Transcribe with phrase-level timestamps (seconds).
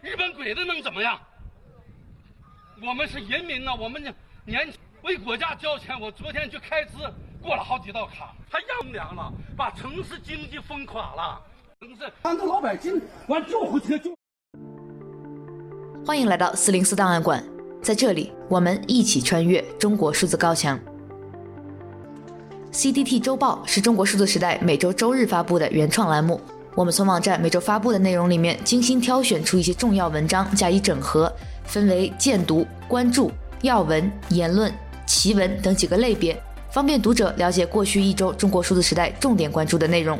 [0.00, 1.18] 日本鬼子能怎么样？
[2.80, 4.00] 我们是人民呐，我们
[4.44, 6.00] 年为国家交钱。
[6.00, 6.92] 我昨天去开支
[7.42, 11.40] 过了好几道坎，他让凉了，把城市经济封垮了。
[11.80, 14.14] 城市当着老百姓完救护车就。
[16.06, 17.44] 欢迎来到四零四档案馆，
[17.82, 20.78] 在这里我们一起穿越中国数字高墙。
[22.70, 26.40] CDT 周报是中国数字时代每周周日发布的原创栏目。
[26.78, 31.28] 我们从网站每周发布的内容里面精心挑选出一些重要文章加以整合，
[31.64, 33.32] 分为荐读、关注、
[33.62, 34.72] 要闻、言论、
[35.04, 40.16] 奇闻等几个类别，方便读者了解过去一周中国数字时代重点关注的内容。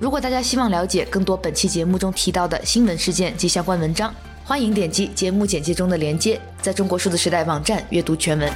[0.00, 4.12] 如果大家希望了解更多本期节目中提到的新闻事件及相关文章，
[4.42, 8.52] 欢迎点击节目简介中的链接，在中国数字时代网站阅读全文。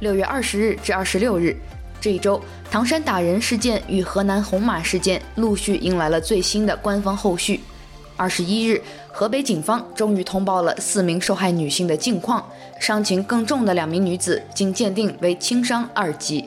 [0.00, 1.56] 六月二十日至二十六日。
[2.00, 2.40] 这一周，
[2.70, 7.60] 唐山打人事件与河南红马事件陆续迎来了最新的官方后续。
[8.14, 12.46] 二十一日，河北警方终于通报了四名受害女性的近况，
[12.78, 16.46] 伤情更重的两名女子经鉴定为轻伤二级。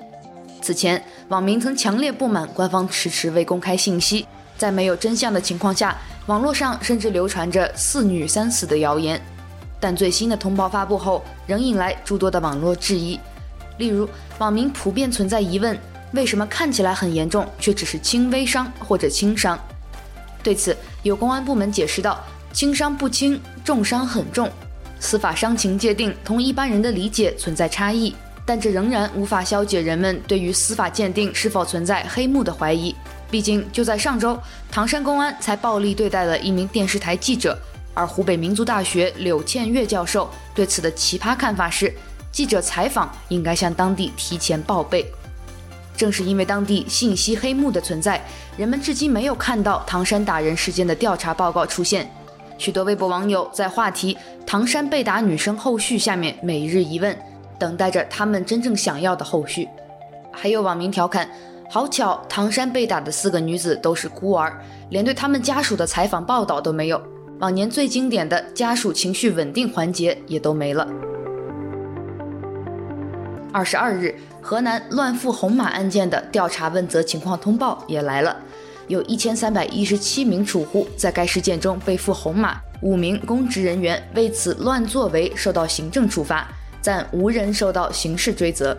[0.62, 5.98] 此前，网民曾强烈不满官方迟迟未公开信息，在没有真相的情况下，
[6.28, 9.20] 网络上甚至流传着四女三死的谣言。
[9.80, 13.20] 但最新的通报发布后，仍引来诸多的网络质疑。
[13.80, 15.76] 例如，网民普遍存在疑问：
[16.14, 19.60] 为什么看起来很严重，却只是轻微伤或者轻伤？
[20.44, 22.20] 对此，有公安部门解释道：
[22.52, 24.50] 轻伤不轻，重伤很重。
[25.00, 32.96] 司法伤情界定同一般人的理解存在差异，但这仍然无法消解人们对于司法鉴定是否存在黑幕的怀疑。
[33.30, 34.40] 毕竟，就在上周，
[34.72, 37.58] 唐山公安才暴力对待了一名电视台记者，
[37.94, 41.94] 而湖北民族大学柳倩月教授对此的奇葩看法是。
[42.32, 45.06] 记者采访应该向当地提前报备。
[46.02, 48.20] 正是因为当地信息黑幕的存在，
[48.58, 52.12] 人们至今没有看到唐山打人事件的调查报告出现。
[52.58, 57.16] 许多微博网友在话题“唐山被打女生后续”下面每日一问，
[57.60, 59.70] 等待着他们真正想要的后续。
[60.32, 61.30] 还有网民调侃
[61.70, 67.00] ：“好巧，唐山被打的四个女子都是孤儿，连对他们家属的采访报道都没有。
[67.42, 70.88] 往年最经典的家属情绪稳定环节也都没了。”
[73.54, 78.36] 二十二日，河南乱妇红马案件的调查问责情况通报也来了，
[78.88, 86.50] 有一千三百一十七名储户在该事件中被付红马，五名公职人员为此乱作为受到行政处罚，
[86.82, 88.76] 暂无人受到刑事追责。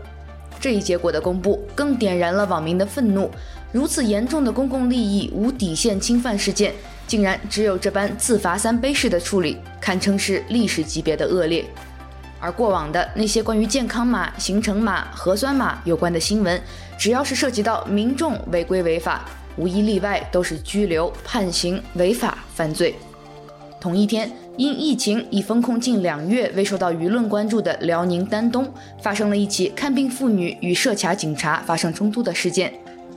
[0.61, 3.31] 这一结果的公布，更点燃了网民的愤怒：
[3.71, 6.73] 如此严重的公共利益无底线侵犯事件，
[7.07, 11.65] 竟然只有这般自罚三杯式的处理，堪称是历史级别的恶劣。
[12.43, 16.61] 而过往的那些关于健康码、行程码、核酸码有关的新闻，
[16.99, 19.25] 只要是涉及到民众违规违法，
[19.57, 22.97] 无一例外都是拘留、判刑、违法犯罪。
[23.81, 28.69] 同一天，因疫情已封控近两月未受到舆论关注的辽宁丹东，
[29.01, 32.75] 发生了一起看病妇女与设卡警察发生冲突的事件。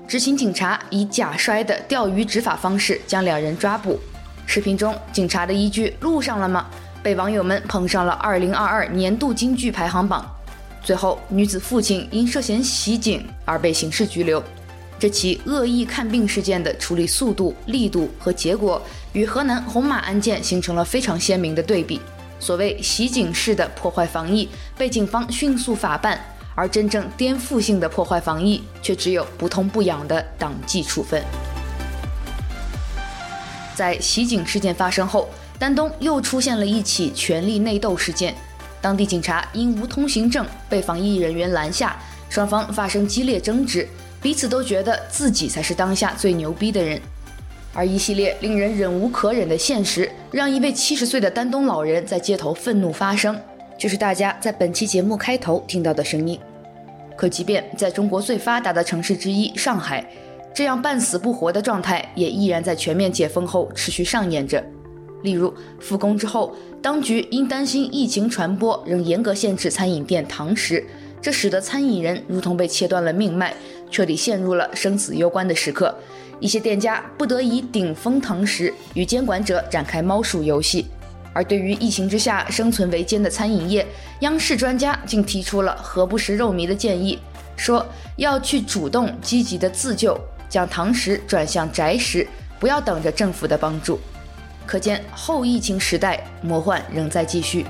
[0.07, 3.99] 执勤警察以假摔的钓鱼执法方式将两人抓捕。
[4.45, 6.67] 视频中，警察的依据录上了吗？
[7.05, 10.25] 被网友们捧上了二零二二年度金剧排行榜，
[10.83, 14.43] 最后女子父亲因涉嫌袭警而被刑事拘留。
[14.97, 18.81] 这起恶意看病事件的处理速度、力度和结果，
[19.13, 22.01] 与河南红马案件形成了非常鲜明的对比。
[22.39, 26.19] 所谓袭警式的破坏防疫被警方迅速法办，
[26.55, 31.23] 而真正颠覆性的破坏防疫却只有不痛不痒的党纪处分。
[33.75, 38.35] 在袭警事件发生后，丹东又出现了一起权力内斗事件，
[38.81, 41.97] 当地警察因无通行证被防疫人员拦下，
[42.29, 43.87] 双方发生激烈争执，
[44.21, 46.99] 彼此都觉得自己才是当下最牛逼的人，
[47.73, 53.39] 而一系列令人忍无可忍的现实，让一位七十岁的丹东老人在街头愤怒发声，
[53.77, 56.37] 就是大家在本期节目开头听到的声音。
[57.15, 60.05] 可即便在中国最发达的城市之一上海，
[60.53, 64.61] 这样半死不活的状态也依然在全面解封后持续上演着。
[65.25, 70.85] 例如，复工之后，当局因担心疫情传播，仍严格限制餐饮店堂食，
[71.21, 73.53] 这使得餐饮人如同被切断了命脉，
[73.89, 75.93] 彻底陷入了生死攸关的时刻。
[76.39, 80.85] 一些店家不得已顶风堂食，与监管者展开猫鼠游戏。
[81.33, 83.85] 而对于疫情之下生存维艰的餐饮业，
[84.19, 87.19] 央视专家竟提出了“何不食肉糜”的建议，
[87.57, 87.85] 说
[88.15, 90.17] 要去主动积极的自救，
[90.47, 92.27] 将堂食转向宅食，
[92.59, 93.99] 不要等着政府的帮助。
[94.65, 97.65] 可见后疫情时代魔幻仍在继续。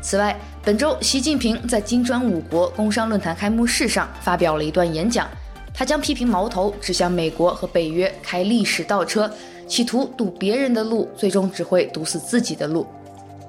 [0.00, 5.26] 此外，本周习近平在金砖五国工商论坛开幕式上发表了一段演讲，
[5.72, 9.30] 他将批评矛头指向美国和北约开历史倒车，
[9.66, 12.86] 企图堵别人的路，最终只会堵死自己的路。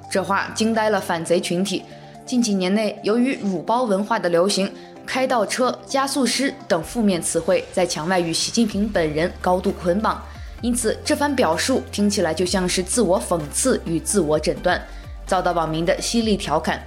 [0.09, 1.83] 这话惊呆了反贼群体。
[2.25, 4.71] 近几年内，由于“乳包文化”的流行
[5.05, 10.21] ，“开倒车”“加速师”等负面词汇在墙外与习近平本人高度捆绑，
[10.61, 14.81] 因此这番表述听起来就像是自我讽刺与自我诊断，
[15.25, 16.81] 遭到网民的犀利调侃。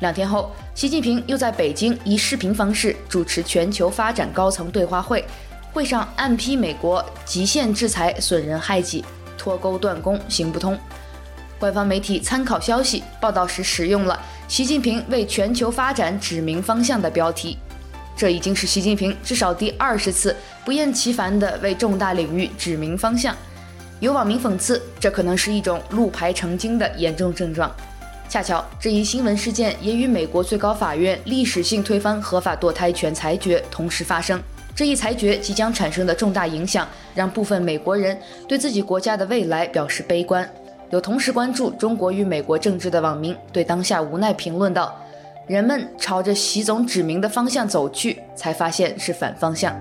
[0.00, 5.24] 两天后，习近平又在北京以视频方式主持全球发展高层对话会，
[5.72, 9.02] 会上暗批美国极限制裁损人害己，
[9.38, 10.78] 脱钩断供行不通。
[11.58, 17.58] 官方媒体参考消息报道时使用了“习近平为全球发展指明方向”的标题，
[18.16, 20.34] 这已经是习近平至少第二十次
[20.64, 23.34] 不厌其烦地为重大领域指明方向。
[23.98, 27.74] 有网民讽刺，这可能是一种露牌成精的严重症状。
[28.28, 34.40] 恰巧这一新闻事件也与美国最高法院历史性推翻合法堕胎权裁决同时发生。
[34.76, 38.16] 这一裁决即将产生的重大影响，让部分美国人
[38.46, 40.48] 对自己国家的未来表示悲观。
[40.90, 44.96] 有同时关注中国与美国政治的网民对当下无奈评论道
[45.48, 49.76] ：“人们朝着习总指明的方向走去，才发现是反方向。”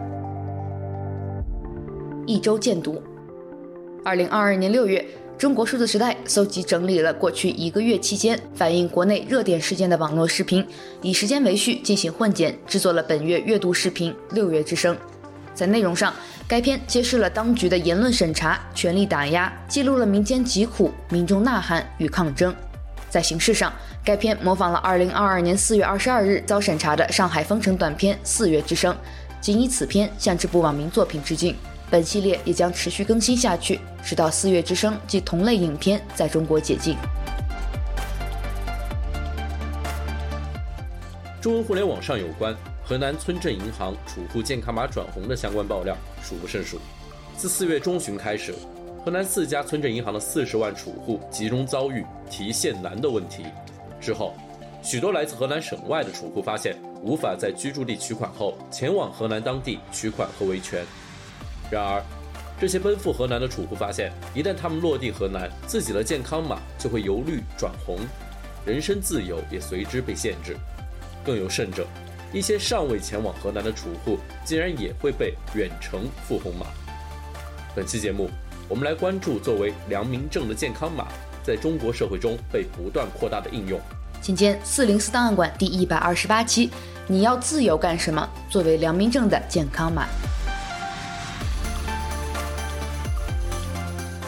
[2.25, 3.01] 一周见读，
[4.03, 5.05] 二零二二年六月。
[5.37, 10.65] 中国数字时代搜集整理了过去一个月期间反映国内热点事件的网络视频，
[11.01, 14.95] 以时间为序进行混剪，制作了本月阅读视频《六月之声》。
[15.55, 16.13] 在内容上，
[16.47, 22.53] 该片揭示了当局的言论审查、权力打压，记录了民间疾苦、民众呐喊与抗争。
[23.09, 23.71] 在形式上，
[24.03, 28.93] 该片模仿了2022年4月22日遭审查的上海封城短片《四月之声》，
[29.39, 31.55] 仅以此片向这部网民作品致敬。
[31.89, 36.97] 本系列也将持续更新下去，直到《四月之声》及同类影片在中国解禁。
[41.39, 42.53] 中文互联网上有关
[42.87, 46.79] 河南村镇银行储户健康码转红的相关爆料数不胜数。
[47.35, 48.53] 自四月中旬开始，
[49.03, 53.43] 河南四家村镇银行的四十万储户集中遭遇提现难的问题。
[53.99, 54.35] 之后，
[54.83, 60.85] 许多来自河南省外的储户发现无法在居住地取款后前往河南当地取款和维权。
[61.71, 62.03] 然而，
[62.61, 67.97] 这些奔赴河南的储户发现，一旦他们落地河南，自己的健康码就会由绿转红，
[68.63, 70.55] 人身自由也随之被限制。
[71.25, 71.87] 更有甚者，
[72.33, 76.65] 一些尚未前往河南的储户，竟然也会被远程付红码。
[77.75, 78.29] 本期节目，
[78.67, 81.07] 我们来关注作为良民证的健康码，
[81.43, 83.79] 在中国社会中被不断扩大的应用。
[84.21, 86.69] 请见四零四档案馆第一百二十八期：
[87.07, 88.27] 你要自由干什么？
[88.49, 90.07] 作为良民证的健康码。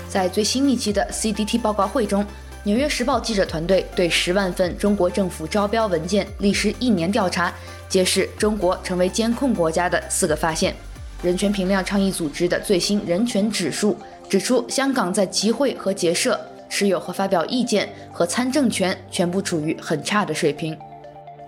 [0.07, 2.25] 在最新一期的 CDT 报告会中，
[2.63, 7.53] 纽约时报记者团队对十万份中国政府招标文件历时一年调查，
[7.89, 10.75] 揭示中国成为监控国家的四个发现。
[11.23, 13.97] 人权评量倡议组织的最新人权指数
[14.29, 16.39] 指出，香港在集会和结社、
[16.69, 20.77] 持有和发表意见和参政权全部处于很差的水平。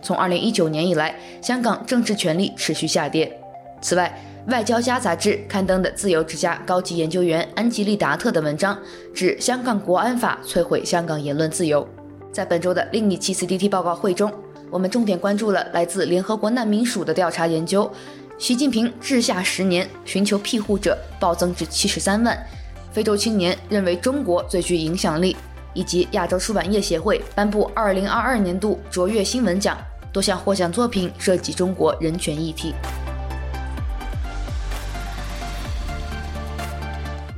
[0.01, 3.31] 从2019年以来，香港政治权力持续下跌。
[3.81, 8.77] 此外，外交家杂志刊登的自由之家高级研究员安吉丽达特的文章
[9.13, 11.87] 指，香港国安法摧毁香港言论自由。
[12.31, 14.31] 在本周的另一期 CDT 报告会中，
[14.71, 17.91] 我们重点关注了来自联合国难民署的调查研究：
[18.37, 22.35] 习近平治下十年，寻求庇护者暴增至七十三万；
[22.91, 25.35] 非洲青年认为中国最具影响力；
[25.73, 29.75] 以及亚洲出版业协会颁布二零二二年度卓越新闻奖，
[30.13, 32.75] 多项获奖作品涉及中国人权议题。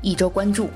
[0.01, 0.69] 一周关注，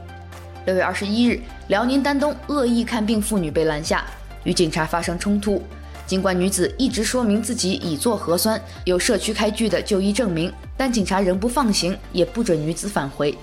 [0.66, 4.06] 六月二十一日，辽宁丹东恶意看病妇女被拦下，
[4.46, 5.62] 与警察发生冲突。
[6.08, 13.36] 尽管女子一直说明自己已做核酸，有社区开具的就医证明，但警察仍不放行，也不准女子返回。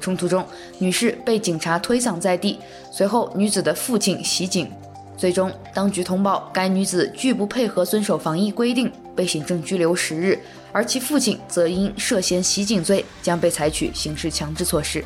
[0.00, 0.44] 冲突中，
[0.78, 2.58] 女士被警察推搡在地，
[2.92, 4.70] 随后女子的父亲袭警。
[5.16, 10.38] 最终，当局通报该女子拒不配合遵守防疫规定，被行政拘留十日，
[10.72, 15.02] 而其父亲则因涉嫌袭警罪将被采取刑事强制措施。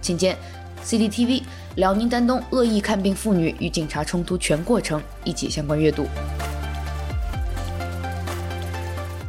[0.00, 0.36] 请见
[0.84, 1.42] CCTV
[1.74, 6.06] 辽宁丹东恶意看病妇女与警察冲突全过程以及相关阅读。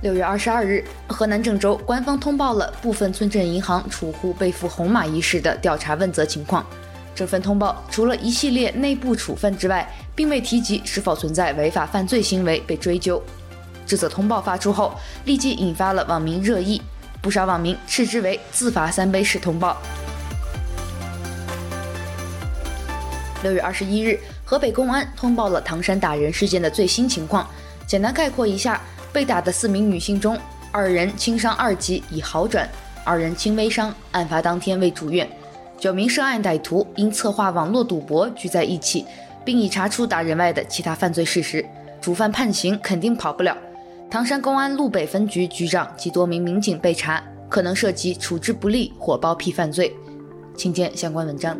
[0.01, 6.65] 六月二十二日，河南郑州官方通报了部分村镇银行储户被付红码一事的调查问责情况。
[7.13, 13.21] 这份通报除了一系列内部处分之外，并未提及是否存在违法犯罪行为被追究。
[13.85, 16.81] 这则通报发出后，立即引发了网民热议，
[17.21, 19.77] 不少网民斥之为“自罚三杯式通报”。
[23.43, 27.47] 六月二十一日，河北公安通报了唐山打人事件的最新情况。
[27.85, 28.79] 简单概括一下，
[29.13, 30.37] 被打的四名女性中，
[30.71, 32.69] 二人轻伤二级已好转，
[33.03, 35.29] 二人轻微伤，案发当天未住院。
[35.77, 39.05] 九名涉案歹徒因策划网络赌博聚在一起，
[39.43, 41.65] 并已查出打人外的其他犯罪事实，
[41.99, 43.57] 主犯判刑肯定跑不了。
[44.09, 49.91] 唐山公安路北分局局长及多名民警被查，可能涉及处置不力或包庇犯罪。
[50.55, 51.57] 请见相关文章。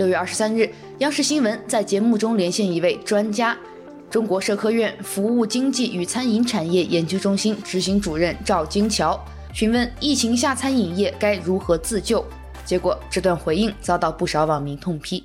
[0.00, 0.66] 六月二十三日，
[1.00, 3.54] 央视新闻在节目中连线一位专家，
[4.08, 12.24] 中国社科院服务经济与餐饮产业研究中心执行主任赵金桥，询问疫情下餐饮业该如何自救。
[12.64, 15.22] 结果，这段回应遭到不少网民痛批。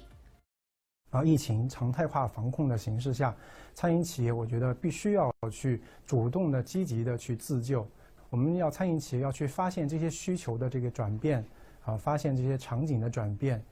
[1.12, 3.34] 啊，疫情常态化防控的形势下，
[3.74, 7.88] 餐饮企业我觉得必须要去主动的、积极的去自救。
[8.29, 11.41] 我们要餐饮企业要去发现这些需求的这个转变，
[11.86, 13.63] 啊，发现这些场景的转变。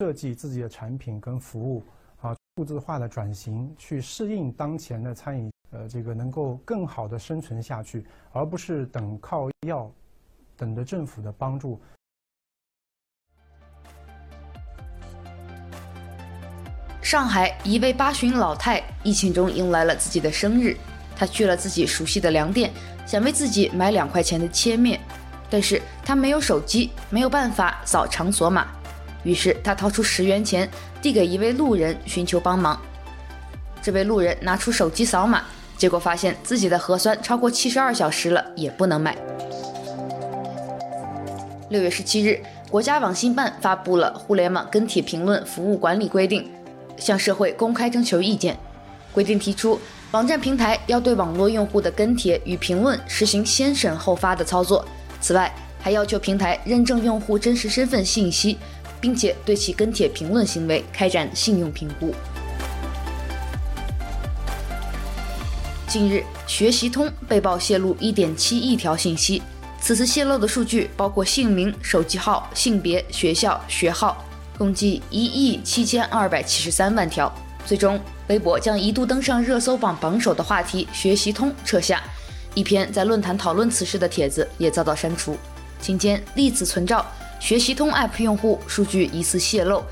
[0.00, 1.84] 设计自己的产品跟服务，
[2.20, 9.90] 啊，数字化的转型，去适应当前的餐饮，呃，这个能够更好的生存下去，而不是等靠药，
[10.56, 11.80] 等着政府的帮助。
[17.02, 20.76] 上海一位八旬老太疫情中迎来了自己的生日，
[21.16, 22.72] 她去了自己熟悉的粮店，
[23.04, 25.00] 想为自己买两块钱的切面，
[25.50, 28.77] 但是她没有手机，没有办法扫场所码。
[29.24, 30.68] 于是他掏出十元钱
[31.02, 32.80] 递给一位路人，寻求帮忙。
[33.82, 35.42] 这位路人拿出手机扫码，
[35.76, 39.16] 结果发现自己的核酸超过七十二小时了，也不能买。
[41.70, 46.42] 六月十七日，国家网信办发布了《互联网跟帖评论服务管理规定》，
[46.96, 48.56] 向社会公开征求意见。
[49.12, 49.78] 规定提出，
[50.12, 54.84] 网站平台要对网络用户的跟帖与评论实行先审后发的操作。
[55.20, 58.58] 此外，还要求平台认证用户真实身份信息。
[59.00, 62.14] 并且对其跟帖评论行为开展信用评估。
[65.86, 69.42] 近日，学习通被曝泄露一点七亿条信息，
[69.80, 74.22] 此次泄露的数据包括姓名、手机号、性别、学校、学号，
[74.58, 77.32] 共计一亿七千二百七十三万条。
[77.64, 82.02] 最终，微博将一度登上热搜榜榜首的话题“学习通”撤下，
[82.54, 85.38] 一篇在论坛讨论此事的帖子也遭到删除。
[85.80, 87.06] 今天历子存照。
[87.40, 89.82] 学习通 App 用户数据疑似泄露，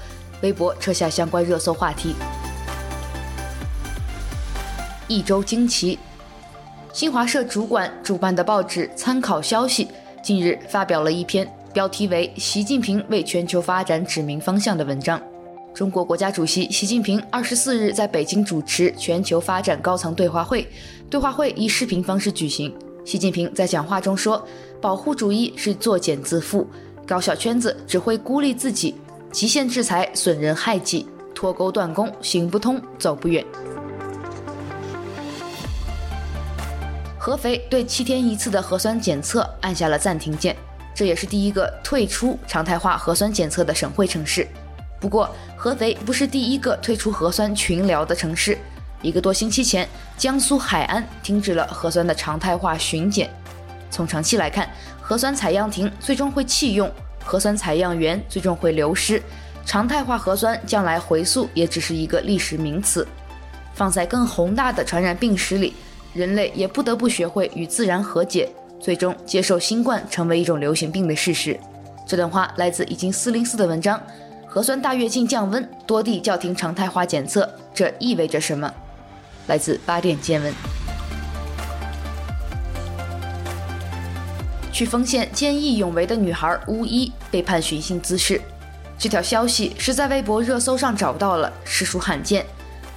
[0.43, 2.15] 微博撤下相关热搜话题。
[5.09, 5.99] 一周惊奇，
[6.93, 9.87] 新华社主管主办的报纸《参考消息》
[10.23, 15.21] 近日发表了一篇标题为《习近平为全球发展指明方向》的文章。
[15.73, 20.67] 中国国家主席习近平二十四日在北京主持全球发展高层对话会，
[21.09, 22.75] 对话会以视频方式举行。
[23.05, 24.45] 习近平在讲话中说
[24.83, 26.67] ：“保护主义是作茧自缚。”
[27.07, 28.97] 搞小圈子只会孤立自己，
[29.31, 33.45] 极限制裁损人害己，脱钩断供行不通走不远。
[37.17, 40.57] 合肥对七天一次的核酸检测按下了暂停键，
[40.95, 44.47] 这也是第一个退出常态化核酸检测的省会城市。
[45.01, 48.59] 不过，合肥不是第一个退出核酸群聊的城市。
[49.01, 53.31] 一个多星期前，江苏海安停止了核酸的常态化巡检。
[53.91, 54.69] 从长期来看，
[55.09, 56.91] 核酸采样亭最终会弃用，
[57.25, 59.23] 核酸采样员最终会流失，
[59.65, 63.07] 常态化核酸将来回溯也只是一个历史名词。
[63.73, 65.75] 放在更宏大的传染病史里，
[66.13, 71.57] 人类也不得不学会与自然和解，最终接受新冠成为一种流行病的事实。
[72.05, 74.03] 这段话来自已经四零四的文章：
[74.45, 78.75] 核酸大跃进降温，多地叫停常态化检测，这意味着什么？
[79.47, 80.76] 来自八点见闻。
[84.77, 88.39] 去丰县见义勇为的女孩巫一被判寻衅滋事，
[88.99, 92.45] 这条消息是在微博热搜上找到了，实属罕见，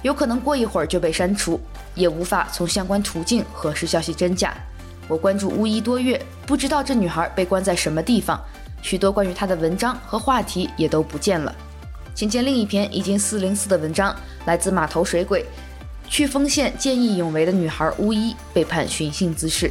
[0.02, 1.58] 有可能过一会儿就被删除，
[1.94, 4.54] 也无法从相关途径核实消息真假。
[5.08, 8.38] 我关注巫一多月，不知道这女孩被关在什么地方，
[8.82, 11.50] 许多关于她的文章和话题也都不见了。
[12.14, 15.46] 请见另一篇已经四零四的文章，来自码头水鬼，
[16.06, 19.70] 去丰县见义勇为的女孩巫一被判寻衅滋事。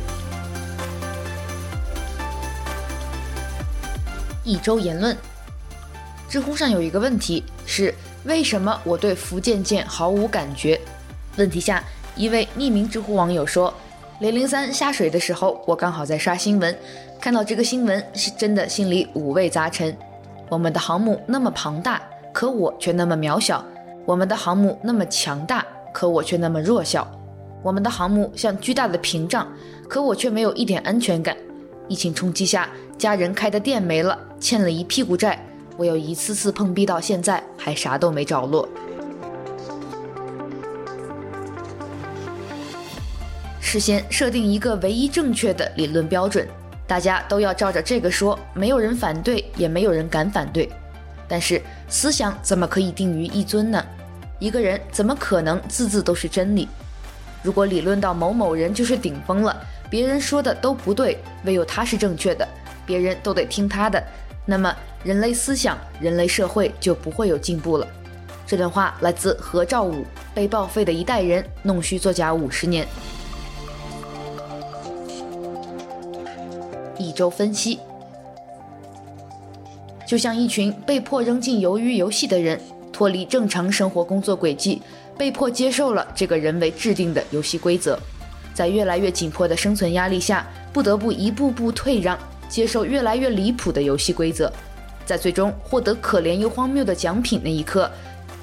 [4.50, 5.16] 一周言论，
[6.28, 10.82] 知乎上有一个问题是：为什么我对福建舰毫无感觉？
[11.38, 11.84] 问题下，
[12.16, 13.72] 一位匿名知乎网友说
[14.20, 16.76] ：“零零三下水的时候，我刚好在刷新闻，
[17.22, 19.96] 看到这个新闻，是真的心里五味杂陈。
[20.50, 22.02] 我们的航母那么庞大，
[22.34, 23.64] 可我却那么渺小；
[24.04, 25.64] 我们的航母那么强大，
[25.94, 27.06] 可我却那么弱小；
[27.62, 29.48] 我们的航母像巨大的屏障，
[29.88, 31.38] 可我却没有一点安全感。
[31.90, 35.46] 疫情冲击下。”家人开的店没了，欠了一屁股债，
[35.78, 38.68] 我又一次次碰壁到现在，还啥都没着落。
[43.62, 46.46] 事先设定一个唯一正确的理论标准，
[46.86, 50.70] 大家都要照着这个说，没有人反对，也没有人敢反对。
[51.28, 53.82] 但是思想怎么可以定于一尊呢？
[54.40, 56.68] 一个人怎么可能字字都是真理？
[57.44, 59.56] 如果理论到某某人就是顶峰了，
[59.90, 62.48] 别人说的都不对，唯有他是正确的，
[62.86, 64.04] 别人都得听他的，
[64.46, 67.88] 那么人类思想、人类社会就不会有进步了。
[68.46, 72.88] 这段话来自何兆武，被报废的一代人，弄虚作假五十年。
[76.98, 77.80] 一周分析。
[80.08, 82.60] 就像一群被迫扔进鱿鱼游戏的人，
[82.92, 84.82] 脱离正常生活工作轨迹，
[85.16, 87.98] 被迫接受了这个人为制定的游戏规则，
[88.60, 94.52] 在越来越紧迫的生存压力下，不得不一步步退让，接受越来越离谱的游戏规则，
[95.06, 97.90] 在最终获得可怜又荒谬的奖品那一刻，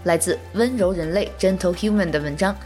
[0.05, 2.55] 来自温柔人类 Gentle Human 的文章，《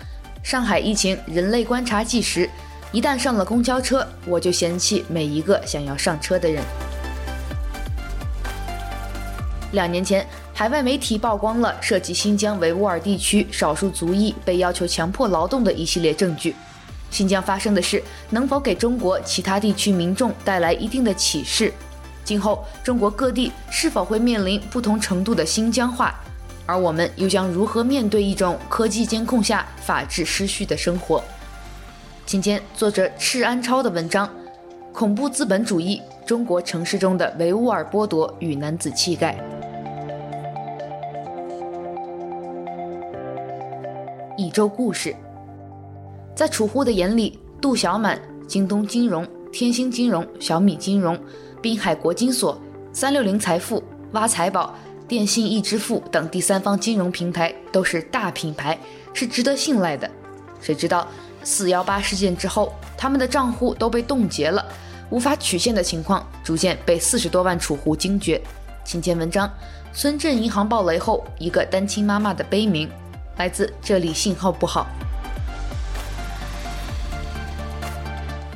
[0.45, 2.47] 上海疫情人类观察纪实》，
[2.93, 6.63] 一旦上了公交车，我就嫌弃每一个想要上车的人。
[9.73, 16.55] 两年前，海外媒体曝光了涉及新疆维吾尔地区少数族裔被要求强迫劳动的一系列证据。
[17.11, 21.73] 新疆发生的事能否给中国其他地区民众带来一定的启示？
[22.25, 26.15] 今后中国各地是否会面临不同程度的新疆化？
[26.67, 31.21] 而我们又将如何面对一种科技监控下法治失序的生活？
[32.25, 34.29] 今天作者赤安超的文章
[34.93, 39.35] 《恐怖资本主义：中国城市中的维吾尔剥夺与男子气概》。
[44.37, 45.13] 一周故事，
[46.35, 51.19] 在储户的眼里，度小满、京东金融、天星金融、小米金融、
[51.61, 52.59] 滨海国金所、
[52.93, 53.83] 三六零财富、
[54.13, 54.75] 挖财宝、
[55.07, 58.79] 电信易支付等第三方金融平台都是大品牌，
[59.13, 60.11] 是值得信赖的。
[60.61, 61.07] 谁知道
[61.43, 64.65] 四幺八事件之后，他们的账户都被冻结了，
[65.11, 68.41] 无法取现的情况逐渐被四十多万储户惊觉。
[68.85, 69.51] 请见文章：
[69.93, 72.89] 村镇银行暴雷后，一个单亲妈妈的悲鸣。
[73.37, 74.87] 来自这里信号不好。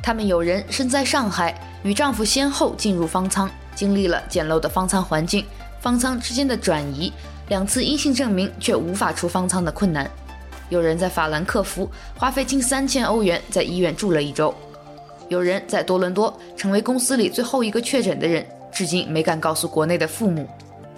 [0.05, 5.43] 他们有人身在上海，与丈夫先后进入方舱，经历了简陋的方舱环境、
[5.81, 7.11] 方舱之间的转移、
[7.47, 10.07] 两次阴性证明却无法出方舱的困难。
[10.69, 14.53] 有人在法兰克福花费近三千欧元在医院住了一周。
[15.27, 20.47] 有人在多伦多成为公司里最后一个确诊的人，至今没敢告诉国内的父母。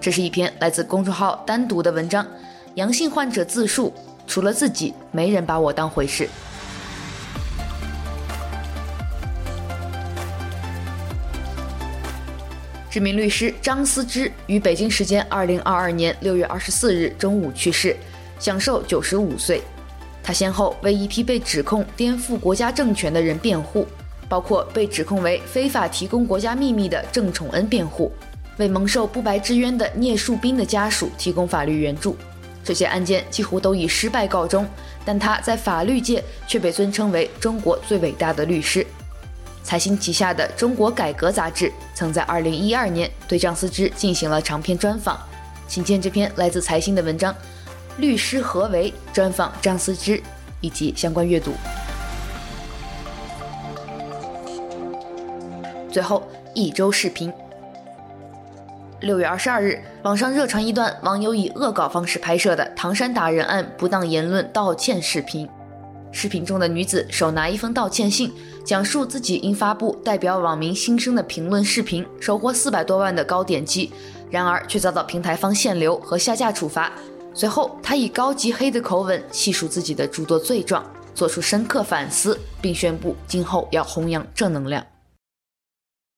[0.02, 2.28] 这是一篇来自公众号单独的文章。
[2.76, 3.94] 阳性患者自述：
[4.28, 6.30] 除了自己，没人把我当回事。
[12.98, 17.96] 知名律师张思之于北京时间二零二二年六月二十四日中午去世，
[18.40, 19.62] 享寿九十五岁。
[20.24, 23.86] 他先后为一批被指控颠覆国家政权的人辩护，
[24.28, 28.12] 包括被指控为非法提供国家秘密的郑宠恩辩护，
[28.58, 32.18] 为蒙受不白之冤的聂树斌的家属提供法律援助。
[32.64, 34.68] 这些案件几乎都以失败告终，
[35.06, 38.84] 但他在法律界却被尊称为中国最伟大的律师。
[39.68, 45.20] 财新旗下的《中国改革》杂志曾在2012年对张思之进行了长篇专访，
[45.68, 47.34] 请见这篇来自财新的文章
[47.98, 48.94] 《律师何为？
[49.12, 50.18] 专访张思之》
[50.62, 51.52] 以及相关阅读。
[55.92, 56.26] 最后
[56.56, 57.30] 一周视频。
[59.02, 65.50] 六月二十二日，网上热传一段网友以恶搞方式拍摄的唐山打人案不当言论道歉视频。
[66.12, 73.92] 视频中的女子手拿一封道歉信，讲述自己因发布代表网民心声的评论视频，收获四百多万的高点击，
[74.32, 76.92] 然而却遭到平台方限流和下架处罚。
[77.34, 84.84] 随后，她以高级黑的口吻细数自己的诸多罪状，做出深刻反思，并宣布今后要弘扬正能量。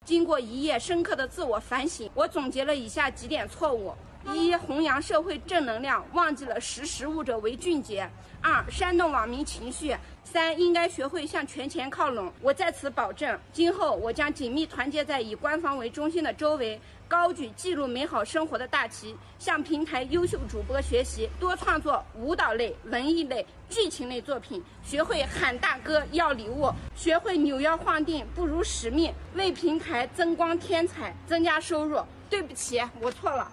[0.06, 3.94] 经过一夜深刻的自我反省，我总结了以下几点错误：
[4.34, 8.08] 一、弘扬社会正能量，忘记了识时务者为俊杰；
[8.42, 12.32] 二、煽动网民情绪；三、应该学会向权钱靠拢。
[12.42, 16.80] 我在此保证，今后我将紧密团结在以官方为中心的周围。
[17.08, 32.00] 高举记录美好生活的大旗，向平台优秀主播学习，多创作舞蹈类、文艺类、剧情类作品，学会喊大哥要礼物，学会扭腰晃腚不辱使命，为平台增光添彩，增加收入。
[32.30, 33.52] 对不起，我错了。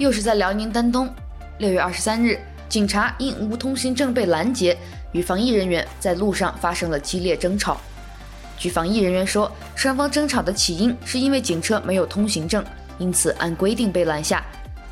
[0.00, 1.14] 又是在辽宁丹东，
[1.58, 4.74] 六月二十三日，警察因无通行证被拦截，
[5.12, 7.78] 与防疫人员在路上发生了激烈争吵。
[8.56, 12.64] 据防疫人员说，双方争吵的起因是因为警车没有通行证，
[12.96, 14.42] 因此按规定被拦下。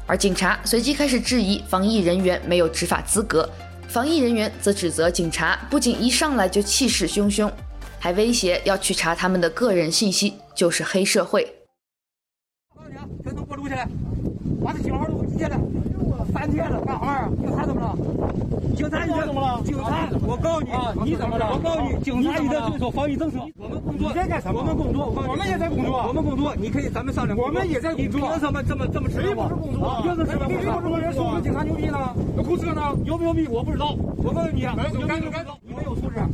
[0.06, 3.48] 而警察随即开始质疑防疫人员没有执法资格，
[3.88, 7.50] 防疫人员则指责警察不仅一上来就气势汹汹，
[7.98, 11.54] 还威胁要去查他们的个人信息，就是黑社会。
[13.24, 13.88] 全都给我录下来，
[14.64, 15.58] 把这警号录记下来。
[16.32, 17.28] 三天了，干啥啊？
[17.40, 17.96] 警察怎么了？
[18.76, 19.62] 警察怎么了？
[19.64, 21.48] 警察，我告诉你，你怎么了？
[21.52, 23.38] 我告诉你，警察你的遵守防疫政策。
[23.56, 24.08] 我们工作。
[24.08, 24.60] 你在干什么？
[24.60, 25.06] 我们工作。
[25.08, 26.04] 我们也在工作。
[26.06, 26.54] 我们工作。
[26.56, 27.36] 你可以，咱们商量。
[27.38, 28.20] 我们也在工作。
[28.20, 29.22] 凭什么这么这么吃？
[29.22, 30.02] 谁不是工作？
[30.02, 30.46] 凭什么？
[30.46, 31.98] 凭什么人说我们警察牛逼呢？
[32.36, 32.82] 有口舌呢？
[33.04, 33.48] 牛不牛逼？
[33.48, 33.96] 我不知道。
[34.18, 35.30] 我告诉你，赶紧赶紧，
[35.68, 36.26] 你们有素质啊？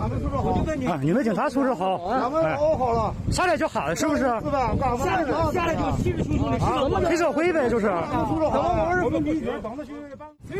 [0.00, 0.52] 俺们素质好。
[0.52, 1.96] 就问你，你们警察素质好？
[2.06, 3.12] 俺们老好了。
[3.32, 4.22] 上来就喊，是不是？
[4.22, 4.72] 是吧？
[5.04, 7.86] 下来就下来就气势汹汹的，黑社会呗，就是。
[8.28, 8.88] 素质好。
[9.02, 9.92] 我们民警绑的谁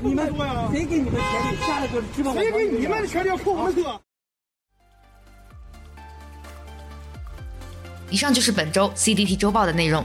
[0.02, 0.68] 你们说呀？
[0.72, 1.56] 谁给你们权利？
[1.58, 4.00] 下来就是知道谁给你们的权利要扣我们车？
[8.10, 10.04] 以上就是本周 CDT 周报的内容。